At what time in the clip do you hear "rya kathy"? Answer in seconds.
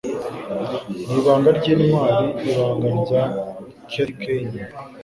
3.01-4.13